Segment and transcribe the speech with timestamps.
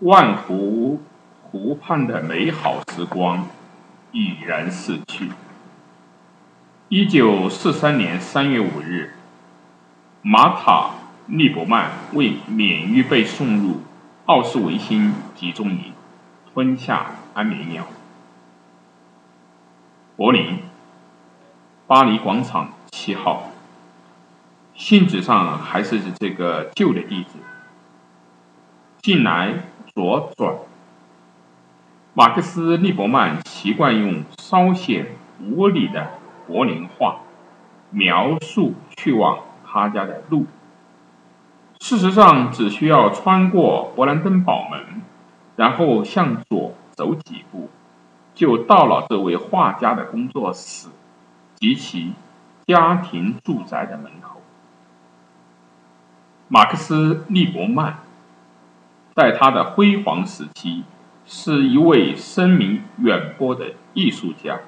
[0.00, 1.02] 万湖
[1.42, 3.46] 湖畔的美好时光
[4.12, 5.30] 已然逝去。
[6.88, 9.12] 一九四三年三月五日，
[10.22, 10.92] 马塔·
[11.36, 13.82] 利伯曼为免于被送入
[14.24, 15.92] 奥斯维辛集中营，
[16.54, 17.86] 吞下安眠药。
[20.16, 20.60] 柏林，
[21.86, 23.50] 巴黎广场七号。
[24.74, 27.32] 信纸上还是这个旧的地址。
[29.02, 29.64] 近来
[30.00, 30.56] 左转。
[32.14, 36.12] 马克思·利伯曼习惯用稍显无理的
[36.46, 37.20] 柏林话
[37.90, 40.46] 描述去往他家的路。
[41.80, 45.02] 事实上，只需要穿过勃兰登堡门，
[45.56, 47.68] 然后向左走几步，
[48.34, 50.88] 就到了这位画家的工作室
[51.56, 52.14] 及其
[52.66, 54.40] 家庭住宅的门口。
[56.48, 57.98] 马克思·利伯曼。
[59.14, 60.84] 在他的辉煌时期，
[61.26, 64.60] 是一位声名远播的艺术家，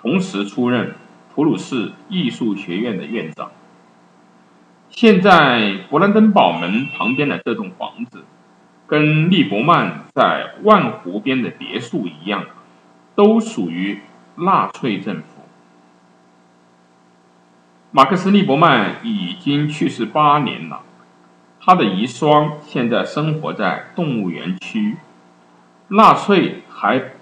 [0.00, 0.94] 同时出任
[1.34, 3.50] 普鲁士艺术学院的院长。
[4.90, 8.24] 现在勃兰登堡门旁边的这栋房子，
[8.86, 12.44] 跟利伯曼在万湖边的别墅一样，
[13.14, 14.00] 都属于
[14.34, 15.24] 纳粹政府。
[17.92, 20.82] 马克思·利伯曼已经去世八年了。
[21.62, 24.96] 他的遗孀现在生活在动物园区，
[25.88, 27.12] 纳粹还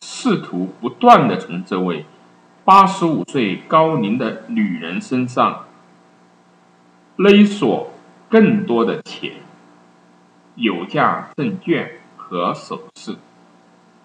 [0.00, 2.06] 试图不断的从这位
[2.64, 5.64] 八十五岁高龄的女人身上
[7.16, 7.90] 勒索
[8.28, 9.32] 更多的钱、
[10.54, 13.16] 有价证券和首饰，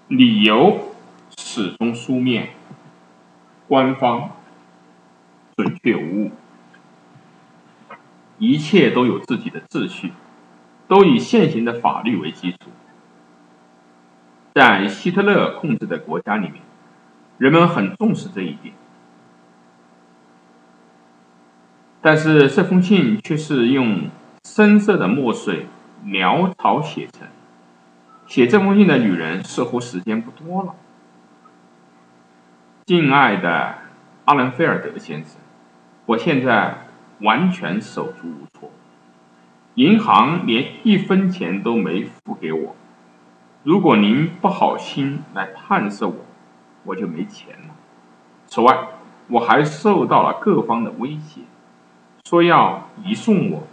[0.08, 0.96] 理由
[1.38, 2.50] 始终书面、
[3.68, 4.32] 官方、
[5.56, 6.32] 准确无误。
[8.40, 10.12] 一切都有自己的秩序，
[10.88, 12.58] 都以现行的法律为基础。
[14.54, 16.62] 在希特勒控制的国家里面，
[17.38, 18.74] 人们很重视这一点。
[22.02, 24.10] 但是这封信却是用
[24.44, 25.68] 深色的墨水
[26.06, 27.28] 潦草写成。
[28.28, 30.76] 写这封信的女人似乎时间不多了。
[32.86, 33.76] 敬爱的
[34.26, 35.38] 阿伦菲尔德先生，
[36.08, 36.88] 我现在。
[37.24, 38.70] 完全手足无措，
[39.76, 42.76] 银行连一分钱都没付给我。
[43.64, 46.16] 如果您不好心来探视我，
[46.84, 47.74] 我就没钱了。
[48.46, 48.88] 此外，
[49.30, 51.42] 我还受到了各方的威胁，
[52.26, 53.64] 说要移送我。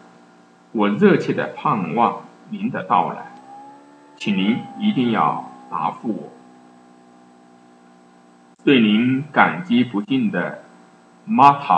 [0.72, 3.32] 我热切的盼望您的到来，
[4.14, 6.30] 请您一定要答复我。
[8.62, 10.62] 对您感激不尽的，
[11.24, 11.74] 玛塔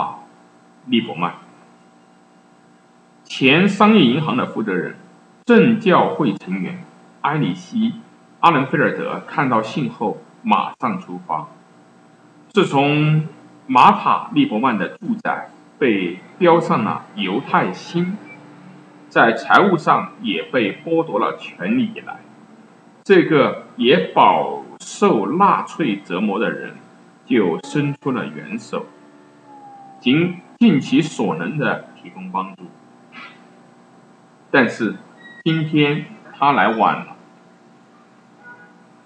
[0.91, 1.33] ·利伯曼。
[3.35, 4.95] 前商业银行的负责人、
[5.43, 6.83] 正教会成员
[7.21, 7.89] 埃里希·
[8.41, 11.47] 阿伦菲尔德看到信后，马上出发。
[12.49, 13.27] 自从
[13.65, 15.49] 马塔·利伯曼的住宅
[15.79, 18.15] 被标上了犹太星，
[19.09, 22.19] 在财务上也被剥夺了权利以来，
[23.03, 26.75] 这个也饱受纳粹折磨的人
[27.25, 28.85] 就伸出了援手，
[29.99, 32.65] 尽尽其所能的提供帮助。
[34.55, 34.97] 但是
[35.43, 37.15] 今天他来晚了。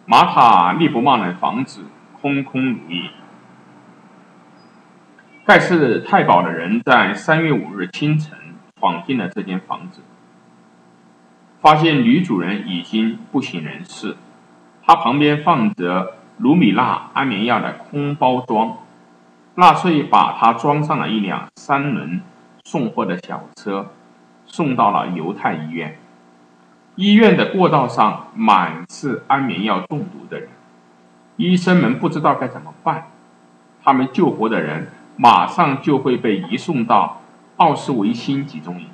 [0.05, 1.85] 马塔·利伯曼的房子
[2.19, 3.03] 空空如也。
[5.45, 8.37] 盖世太保的人在三月五日清晨
[8.77, 10.01] 闯进了这间房子，
[11.61, 14.17] 发现女主人已经不省人事，
[14.85, 18.79] 她旁边放着卢米娜安眠药的空包装。
[19.55, 22.19] 纳粹把她装上了一辆三轮
[22.65, 23.93] 送货的小车。
[24.47, 25.97] 送到了犹太医院，
[26.95, 30.49] 医院的过道上满是安眠药中毒的人，
[31.35, 33.07] 医生们不知道该怎么办。
[33.83, 37.21] 他们救活的人马上就会被移送到
[37.57, 38.87] 奥斯维辛集中营。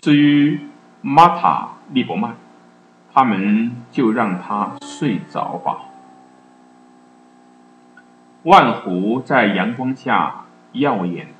[0.00, 0.60] 至于
[1.00, 2.34] 玛塔·利伯曼，
[3.14, 5.78] 他们就让他睡着吧。
[8.42, 11.37] 万湖在阳光下耀眼。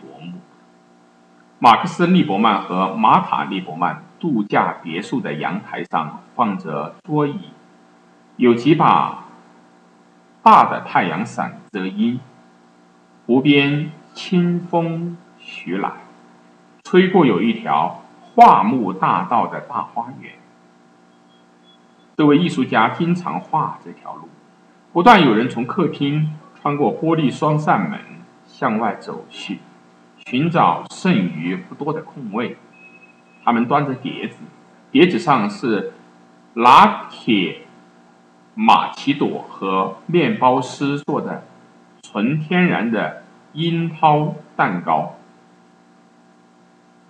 [1.60, 7.50] 马克思·利伯曼和玛塔·利伯曼度假别墅的阳台上放着桌椅，
[8.36, 9.24] 有几把
[10.40, 12.20] 大的太阳伞遮阴。
[13.26, 15.90] 湖边清风徐来，
[16.84, 18.02] 吹过有一条
[18.36, 20.34] 桦木大道的大花园。
[22.16, 24.28] 这位艺术家经常画这条路，
[24.92, 27.98] 不断有人从客厅穿过玻璃双扇门
[28.46, 29.58] 向外走去。
[30.26, 32.56] 寻找剩余不多的空位，
[33.44, 34.38] 他们端着碟子，
[34.90, 35.92] 碟子上是
[36.54, 37.60] 拿铁
[38.54, 41.44] 玛奇朵和面包师做的
[42.02, 43.22] 纯天然的
[43.52, 45.14] 樱桃蛋糕。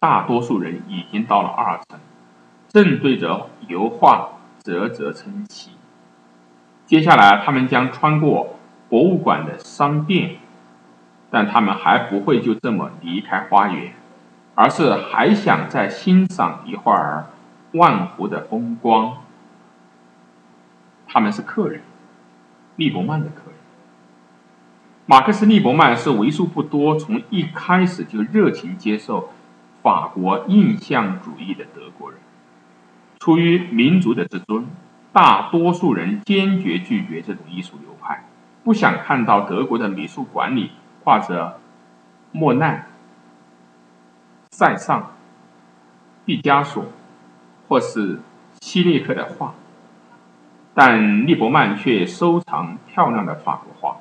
[0.01, 1.99] 大多数人已经到了二层，
[2.69, 4.33] 正对着油画
[4.63, 5.71] 啧啧称奇。
[6.85, 8.59] 接下来，他们将穿过
[8.91, 10.37] 博物馆的商店，
[11.31, 13.93] 但他们还不会就这么离开花园，
[14.55, 17.27] 而是还想再欣赏一会儿
[17.73, 19.19] 万湖的风光。
[21.07, 21.83] 他们是客人，
[22.77, 23.55] 利伯曼的客人。
[25.07, 29.31] 马克思·利伯曼是为数不多从一开始就热情接受。
[29.81, 32.19] 法国印象主义的德国人，
[33.21, 34.67] 出于民族的自尊，
[35.13, 38.25] 大多数人坚决拒绝这种艺术流派，
[38.65, 40.73] 不想看到德国的美术馆里
[41.09, 41.57] 画着
[42.33, 42.87] 莫奈、
[44.51, 45.15] 塞尚、
[46.27, 46.85] 毕加索
[47.67, 48.21] 或是
[48.61, 49.55] 希利克的画。
[50.75, 53.97] 但利伯曼却收藏漂亮的法国画，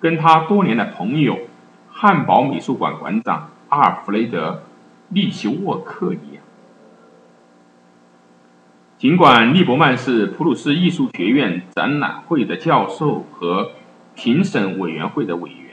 [0.00, 1.38] 跟他多年的朋友
[1.88, 4.64] 汉堡美术馆馆长阿尔弗雷德。
[5.10, 6.42] 利奇沃克一样。
[8.96, 13.70] 尽管利伯曼是普鲁士艺术学院展览会的教授和
[14.16, 15.71] 评审委员会的委员，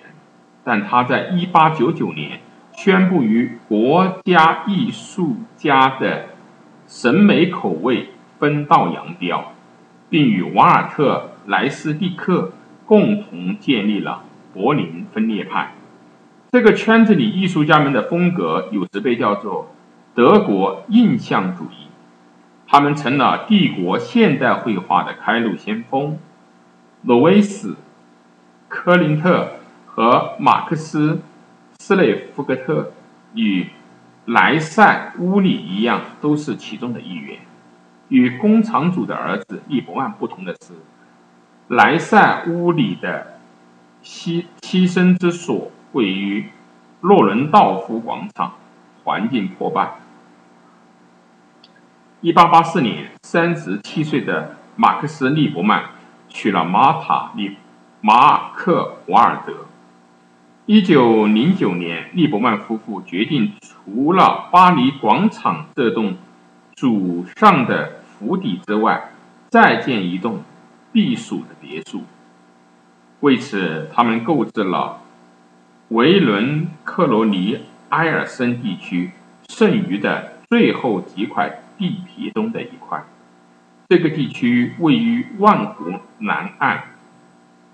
[0.69, 2.41] 但他在1899年
[2.73, 6.27] 宣布与国家艺术家的
[6.85, 9.53] 审美口味分道扬镳，
[10.11, 12.51] 并与瓦尔特莱斯蒂克
[12.85, 14.21] 共同建立了
[14.53, 15.71] 柏林分裂派。
[16.51, 19.71] 这个圈子里艺术家们的风格有时被叫做
[20.13, 21.87] 德国印象主义，
[22.67, 26.19] 他们成了帝国现代绘画的开路先锋。
[27.01, 27.75] 罗威斯、
[28.67, 29.53] 科林特
[29.99, 31.15] 和马克思·
[31.77, 32.93] 斯内福格特
[33.33, 33.67] 与
[34.27, 37.37] 莱塞乌里一样，都是其中的一员。
[38.07, 40.71] 与工厂主的儿子利伯曼不同的是，
[41.67, 43.39] 莱塞乌里的
[44.01, 45.69] 栖栖身之所。
[45.91, 46.49] 位于
[47.01, 48.53] 洛伦道夫广场，
[49.03, 49.95] 环境破败。
[52.21, 55.83] 一八八四年，三十七岁的马克思·利伯曼
[56.29, 57.57] 娶了玛塔·利
[57.99, 59.65] 马克·瓦尔德。
[60.71, 66.13] 一九零九年，利伯曼夫妇决定，除了巴黎广场这栋
[66.75, 69.09] 主上的府邸之外，
[69.49, 70.43] 再建一栋
[70.91, 72.03] 避暑的别墅。
[73.21, 74.99] 为此，他们购置了。
[75.87, 79.09] 维伦克罗尼埃尔森地区
[79.47, 83.03] 剩余的最后几块地皮中的一块，
[83.87, 86.83] 这个地区位于万湖南岸，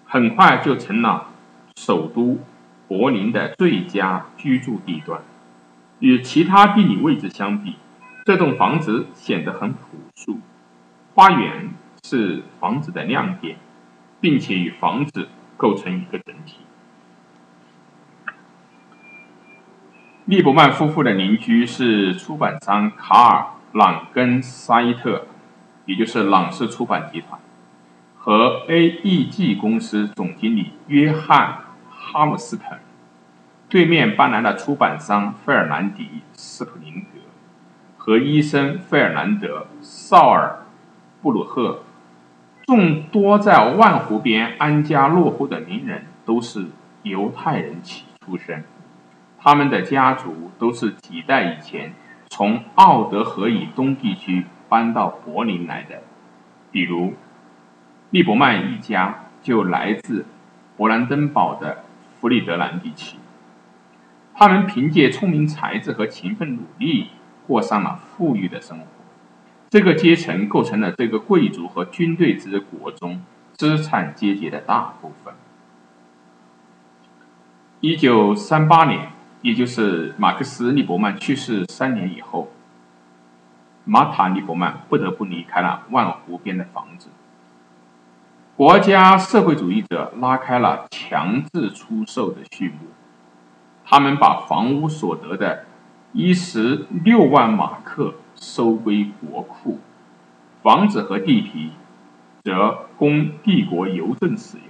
[0.05, 1.27] 很快就成了
[1.75, 2.39] 首都
[2.97, 5.19] 柏林的最佳居住地段。
[5.99, 7.75] 与其他地理位置相比，
[8.23, 9.79] 这栋房子显得很朴
[10.15, 10.39] 素。
[11.13, 13.57] 花园是房子的亮点，
[14.21, 15.27] 并且与房子
[15.57, 16.59] 构成一个整体。
[20.23, 23.41] 利伯曼夫妇的邻居是出版商卡尔·
[23.77, 25.27] 朗根塞特，
[25.85, 27.39] 也就是朗氏出版集团，
[28.17, 31.49] 和 A.E.G 公司总经理约翰·
[31.89, 32.79] 哈姆斯滕。
[33.75, 37.19] 对面搬来了出版商费尔南迪·斯普林格
[37.97, 40.59] 和医生费尔南德·绍尔
[41.21, 41.83] 布鲁赫。
[42.67, 46.67] 众多在万湖边安家落户的名人都是
[47.03, 48.63] 犹太人起出身。
[49.37, 51.93] 他们的家族都是几代以前
[52.29, 56.01] 从奥德河以东地区搬到柏林来的，
[56.71, 57.13] 比如
[58.11, 60.25] 利伯曼一家就来自
[60.77, 61.83] 勃兰登堡的
[62.21, 63.17] 弗里德兰地区。
[64.35, 67.09] 他们凭借聪明才智和勤奋努力
[67.47, 68.85] 过上了富裕的生活。
[69.69, 73.21] 这个阶层构成了这个贵族和军队之国中
[73.53, 75.33] 资产阶级的大部分。
[77.79, 79.09] 一九三八年。
[79.41, 82.51] 也就是马克思·利伯曼去世三年以后，
[83.83, 87.09] 马塔·利伯曼不得不离开了万湖边的房子。
[88.57, 92.87] 国家社会主义者拉开了强制出售的序幕，
[93.85, 95.65] 他们把房屋所得的
[96.11, 99.79] 一十六万马克收归国库，
[100.63, 101.71] 房子和地皮
[102.43, 104.67] 则供帝国邮政使用。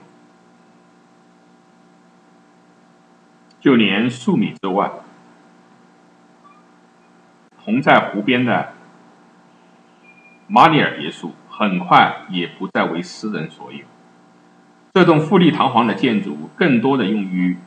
[3.61, 4.91] 就连数米之外，
[7.63, 8.73] 同在湖边的
[10.47, 13.79] 马里尔别墅，很快也不再为私人所有。
[14.93, 17.57] 这栋富丽堂皇的建筑，更多的用于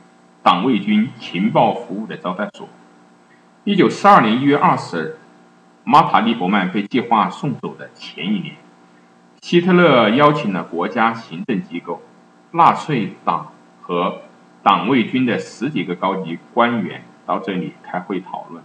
[0.49, 2.67] 党卫军情报服务的招待所。
[3.65, 5.17] 一九四二年一月二十日，
[5.83, 8.55] 马塔利伯曼被计划送走的前一年，
[9.41, 12.01] 希特勒邀请了国家行政机构、
[12.49, 14.21] 纳粹党和
[14.63, 18.63] 党卫军的十几个高级官员到这里开会讨论。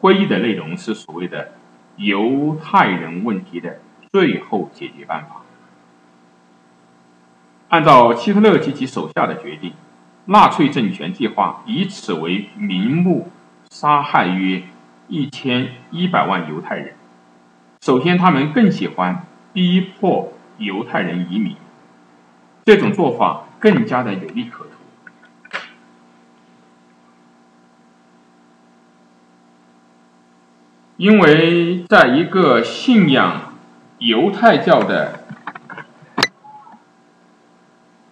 [0.00, 1.52] 会议的内容是所谓的
[1.96, 3.80] 犹太人问题的
[4.12, 5.36] 最后解决办法。
[7.70, 9.72] 按照希特勒及其手下的决定，
[10.30, 13.30] 纳粹政权计划以此为名目
[13.70, 14.62] 杀害约
[15.08, 16.94] 一千一百万犹太人。
[17.80, 21.56] 首先，他们更喜欢逼迫犹太人移民，
[22.66, 24.70] 这种做法更加的有利可图。
[30.98, 33.54] 因为在一个信仰
[33.98, 35.24] 犹太教的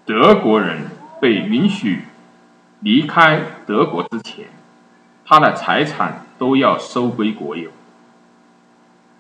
[0.06, 0.86] 德国人
[1.26, 2.02] 被允许
[2.78, 4.45] 离开德国之前，
[5.25, 7.68] 他的财产都要收归国有。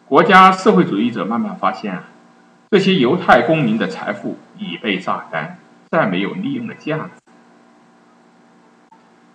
[0.04, 2.04] 国家社会主义者慢慢发现，
[2.70, 5.58] 这些犹太公民的财富已被榨干，
[5.90, 7.10] 再没有利用的价值。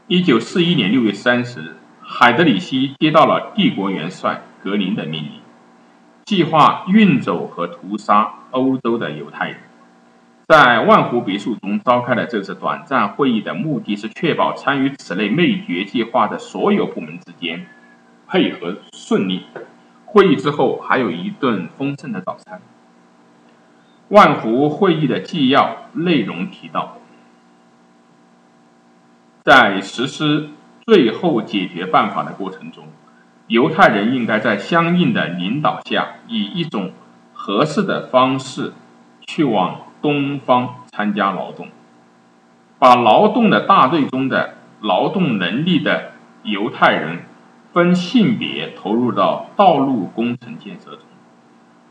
[0.07, 1.75] 一九四一年六月三十日。
[2.01, 5.31] 海德里希接到了帝国元帅格林的命令，
[6.23, 9.57] 计划运走和屠杀欧洲的犹太人。
[10.51, 17.67] 在万湖别墅中召开的这次短暂会议的目的是确保参与此类灭绝计划的所有部门之间
[18.27, 19.45] 配合顺利。
[20.03, 22.59] 会议之后还有一顿丰盛的早餐。
[24.09, 26.97] 万湖会议的纪要内容提到，
[29.45, 30.49] 在实施。
[30.85, 32.85] 最后解决办法的过程中，
[33.47, 36.91] 犹太人应该在相应的领导下，以一种
[37.31, 38.73] 合适的方式
[39.25, 41.67] 去往东方参加劳动，
[42.79, 47.19] 把劳动的大队中的劳动能力的犹太人
[47.71, 51.05] 分性别投入到道路工程建设中，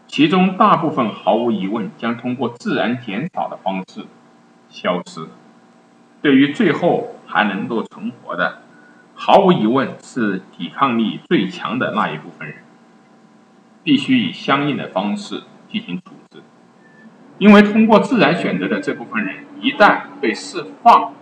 [0.06, 4.06] 其中大部分毫无疑问将通过自然减少的方式
[4.68, 5.28] 消失。
[6.20, 8.58] 对于最后还能够存活的，
[9.14, 12.58] 毫无疑问是抵抗力最强的那一部分人，
[13.82, 16.12] 必须以相应的方式进行处，
[17.40, 21.14] 因为通过自然选择的这部分人一旦被释放，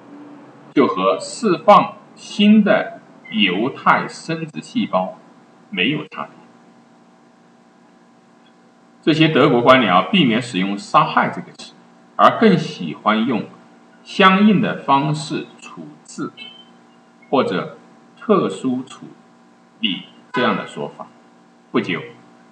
[0.74, 5.16] 就和释放新的犹太生殖细胞
[5.70, 6.32] 没有差别。
[9.00, 11.72] 这些德国官僚避免使用“杀害”这个词，
[12.16, 13.44] 而更喜欢用
[14.02, 16.32] “相应的方式处置”
[17.30, 17.78] 或者。
[18.20, 19.06] 特殊处
[19.80, 20.02] 理
[20.34, 21.06] 这样的说法，
[21.70, 22.02] 不久，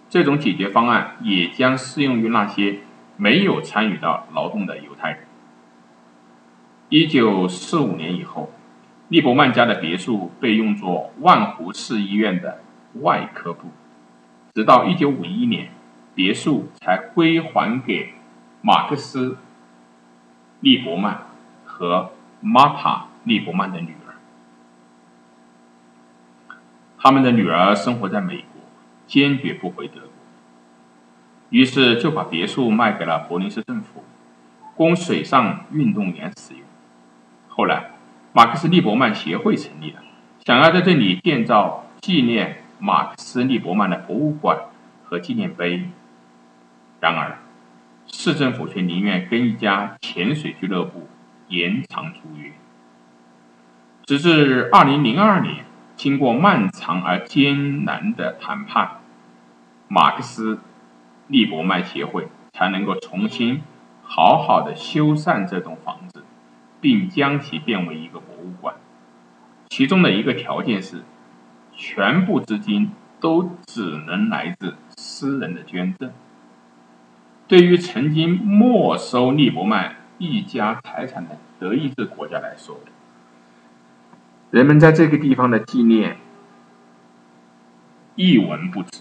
[0.08, 2.78] 这种解决方案也将适用于那些
[3.16, 5.20] 没有参与到劳动的犹太人。
[6.88, 8.52] 一九四五年以后，
[9.08, 12.60] 利伯曼家的别墅被用作万湖市医院的
[13.00, 13.68] 外科部，
[14.54, 15.70] 直到一九五一年，
[16.14, 18.14] 别墅才归还给
[18.62, 19.30] 马克思·
[20.60, 21.26] 利伯曼
[21.64, 24.14] 和玛塔·利伯曼的女儿。
[26.98, 28.62] 他们的女儿生活在美国，
[29.06, 30.05] 坚决不回德，
[31.50, 34.04] 于是就把别墅卖给了柏林市政府，
[34.74, 36.62] 供水上运动员使用。
[37.48, 37.90] 后来，
[38.32, 40.00] 马克思利伯曼协会成立了，
[40.44, 44.58] 想要在这里建造纪念马克思利伯曼的博物馆
[45.04, 45.88] 和纪念碑。
[47.00, 47.38] 然而，
[48.06, 51.08] 市政府却宁愿跟一家潜水俱乐部
[51.48, 52.52] 延长租约，
[54.04, 55.64] 直至二零零二年。
[55.96, 59.00] 经过漫长而艰难的谈判，
[59.88, 60.60] 马克思
[61.28, 63.62] 利伯曼协会才能够重新
[64.02, 66.22] 好好的修缮这栋房子，
[66.80, 68.74] 并将其变为一个博物馆。
[69.68, 71.02] 其中的一个条件是，
[71.74, 76.12] 全部资金都只能来自私人的捐赠。
[77.48, 82.78] 对于曾经没收利伯曼一家财产的德意志国家来说，
[84.50, 86.18] 人们在这个地方的纪念
[88.14, 89.00] 一文不值。